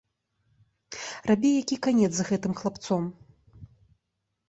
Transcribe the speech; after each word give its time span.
Рабі 1.33 1.51
які 1.61 1.79
канец 1.89 2.11
з 2.19 2.29
гэтым 2.33 2.53
хлапцом. 2.63 3.03